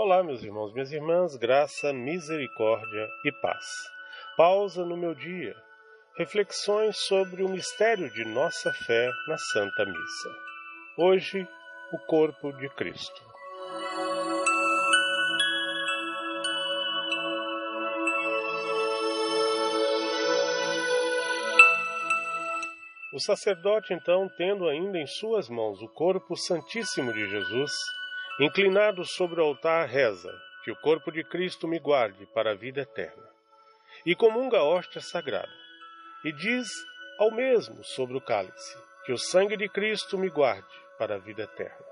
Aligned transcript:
Olá, 0.00 0.22
meus 0.22 0.44
irmãos, 0.44 0.72
minhas 0.72 0.92
irmãs, 0.92 1.34
graça, 1.34 1.92
misericórdia 1.92 3.08
e 3.24 3.32
paz. 3.32 3.66
Pausa 4.36 4.84
no 4.84 4.96
meu 4.96 5.12
dia. 5.12 5.56
Reflexões 6.16 6.96
sobre 6.96 7.42
o 7.42 7.48
mistério 7.48 8.08
de 8.12 8.24
nossa 8.24 8.72
fé 8.72 9.10
na 9.26 9.36
Santa 9.36 9.84
Missa. 9.84 10.36
Hoje, 10.96 11.48
o 11.92 11.98
corpo 12.06 12.52
de 12.52 12.68
Cristo. 12.76 13.20
O 23.12 23.18
sacerdote, 23.18 23.92
então, 23.92 24.30
tendo 24.38 24.68
ainda 24.68 24.96
em 24.96 25.08
suas 25.08 25.48
mãos 25.48 25.82
o 25.82 25.88
corpo 25.88 26.36
santíssimo 26.36 27.12
de 27.12 27.28
Jesus, 27.28 27.72
Inclinado 28.40 29.04
sobre 29.04 29.40
o 29.40 29.44
altar, 29.44 29.88
reza: 29.88 30.32
Que 30.64 30.70
o 30.70 30.76
corpo 30.76 31.10
de 31.10 31.24
Cristo 31.24 31.66
me 31.66 31.80
guarde 31.80 32.24
para 32.26 32.52
a 32.52 32.54
vida 32.54 32.82
eterna. 32.82 33.28
E 34.06 34.14
comunga 34.14 34.58
a 34.58 34.62
hóstia 34.62 35.00
sagrada. 35.00 35.52
E 36.24 36.32
diz 36.32 36.68
ao 37.18 37.32
mesmo 37.32 37.82
sobre 37.82 38.16
o 38.16 38.20
cálice: 38.20 38.78
Que 39.04 39.12
o 39.12 39.18
sangue 39.18 39.56
de 39.56 39.68
Cristo 39.68 40.16
me 40.16 40.28
guarde 40.28 40.68
para 40.96 41.16
a 41.16 41.18
vida 41.18 41.42
eterna. 41.42 41.84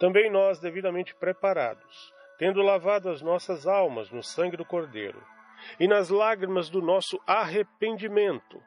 Também 0.00 0.30
nós, 0.30 0.58
devidamente 0.58 1.14
preparados, 1.14 2.12
tendo 2.38 2.60
lavado 2.60 3.08
as 3.08 3.22
nossas 3.22 3.64
almas 3.64 4.10
no 4.10 4.22
sangue 4.22 4.56
do 4.56 4.64
Cordeiro, 4.64 5.22
e 5.78 5.86
nas 5.86 6.08
lágrimas 6.08 6.68
do 6.68 6.82
nosso 6.82 7.20
arrependimento, 7.24 8.60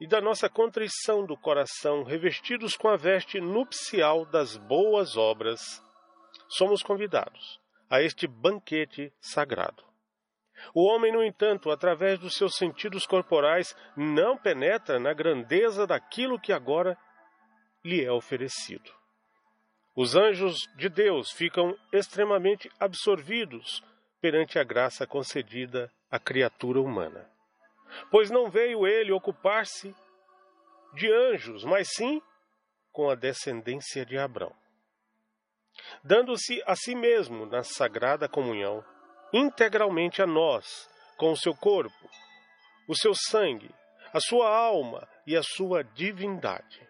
e 0.00 0.06
da 0.08 0.20
nossa 0.20 0.48
contrição 0.48 1.24
do 1.24 1.36
coração, 1.36 2.02
revestidos 2.02 2.76
com 2.76 2.88
a 2.88 2.96
veste 2.96 3.40
nupcial 3.40 4.26
das 4.26 4.56
boas 4.56 5.16
obras, 5.16 5.80
somos 6.48 6.82
convidados 6.82 7.60
a 7.90 8.00
este 8.00 8.26
banquete 8.26 9.12
sagrado. 9.20 9.84
O 10.72 10.84
homem, 10.84 11.12
no 11.12 11.22
entanto, 11.22 11.70
através 11.70 12.18
dos 12.18 12.34
seus 12.34 12.56
sentidos 12.56 13.06
corporais, 13.06 13.76
não 13.96 14.36
penetra 14.36 14.98
na 14.98 15.12
grandeza 15.12 15.86
daquilo 15.86 16.40
que 16.40 16.52
agora 16.52 16.96
lhe 17.84 18.02
é 18.02 18.10
oferecido. 18.10 18.90
Os 19.94 20.16
anjos 20.16 20.56
de 20.76 20.88
Deus 20.88 21.30
ficam 21.30 21.76
extremamente 21.92 22.70
absorvidos 22.80 23.82
perante 24.20 24.58
a 24.58 24.64
graça 24.64 25.06
concedida 25.06 25.92
à 26.10 26.18
criatura 26.18 26.80
humana. 26.80 27.30
Pois 28.10 28.30
não 28.30 28.50
veio 28.50 28.86
ele 28.86 29.12
ocupar-se 29.12 29.94
de 30.94 31.12
anjos, 31.12 31.62
mas 31.64 31.88
sim 31.94 32.22
com 32.90 33.10
a 33.10 33.14
descendência 33.14 34.04
de 34.06 34.16
Abraão 34.16 34.63
dando-se 36.04 36.62
a 36.66 36.76
si 36.76 36.94
mesmo 36.94 37.46
na 37.46 37.62
sagrada 37.62 38.28
comunhão, 38.28 38.84
integralmente 39.32 40.20
a 40.20 40.26
nós, 40.26 40.88
com 41.16 41.32
o 41.32 41.36
seu 41.36 41.54
corpo, 41.54 42.10
o 42.86 42.94
seu 42.94 43.14
sangue, 43.14 43.74
a 44.12 44.20
sua 44.20 44.54
alma 44.54 45.08
e 45.26 45.34
a 45.34 45.42
sua 45.42 45.82
divindade. 45.82 46.86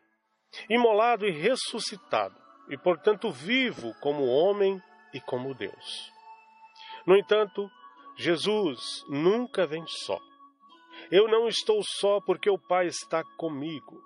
Imolado 0.69 1.27
e 1.27 1.31
ressuscitado, 1.31 2.37
e 2.69 2.77
portanto 2.77 3.31
vivo 3.31 3.95
como 4.01 4.27
homem 4.27 4.83
e 5.13 5.21
como 5.21 5.55
Deus. 5.55 6.13
No 7.07 7.17
entanto, 7.17 7.71
Jesus 8.17 9.05
nunca 9.09 9.67
vem 9.67 9.85
só. 9.87 10.19
Eu 11.11 11.29
não 11.29 11.49
estou 11.49 11.83
só 11.83 12.21
porque 12.21 12.49
o 12.49 12.59
Pai 12.59 12.87
está 12.87 13.23
comigo. 13.37 14.03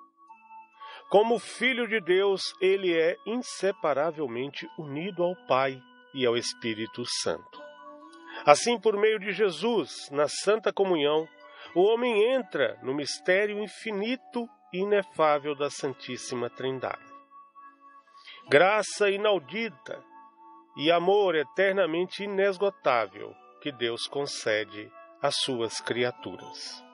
Como 1.09 1.39
Filho 1.39 1.89
de 1.89 2.01
Deus, 2.01 2.43
ele 2.61 2.95
é 2.95 3.17
inseparavelmente 3.25 4.69
unido 4.79 5.23
ao 5.23 5.35
Pai 5.47 5.81
e 6.13 6.27
ao 6.27 6.37
Espírito 6.37 7.03
Santo. 7.23 7.63
Assim, 8.45 8.79
por 8.79 8.95
meio 8.95 9.19
de 9.19 9.33
Jesus, 9.33 10.11
na 10.11 10.29
Santa 10.29 10.71
Comunhão, 10.71 11.27
o 11.75 11.83
homem 11.83 12.35
entra 12.35 12.79
no 12.83 12.95
mistério 12.95 13.59
infinito 13.59 14.47
e 14.73 14.81
inefável 14.81 15.55
da 15.55 15.71
Santíssima 15.71 16.51
Trindade. 16.51 17.03
Graça 18.49 19.11
inaudita 19.11 20.05
e 20.77 20.91
amor 20.91 21.35
eternamente 21.35 22.25
inesgotável 22.25 23.35
que 23.63 23.73
Deus 23.73 24.07
concede 24.07 24.91
às 25.23 25.37
suas 25.37 25.81
criaturas. 25.81 26.85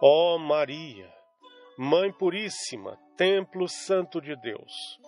Ó 0.00 0.34
oh 0.34 0.38
Maria, 0.38 1.12
Mãe 1.78 2.12
Puríssima, 2.12 2.98
Templo 3.16 3.68
Santo 3.68 4.20
de 4.20 4.34
Deus, 4.36 4.98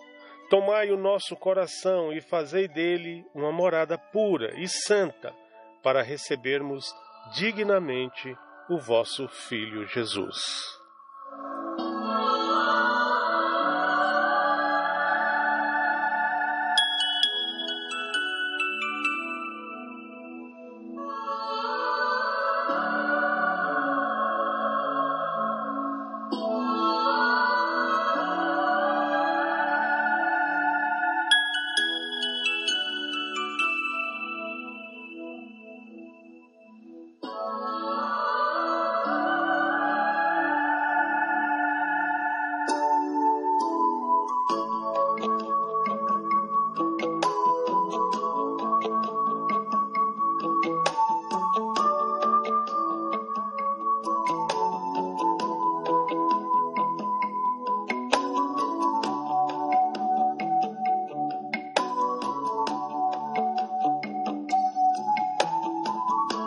tomai 0.49 0.91
o 0.91 0.97
nosso 0.97 1.35
coração 1.35 2.13
e 2.13 2.21
fazei 2.21 2.67
dele 2.67 3.25
uma 3.33 3.51
morada 3.51 3.97
pura 3.97 4.53
e 4.59 4.67
santa, 4.67 5.33
para 5.83 6.01
recebermos 6.01 6.93
dignamente 7.33 8.35
o 8.69 8.79
vosso 8.79 9.27
Filho 9.27 9.85
Jesus. 9.87 10.37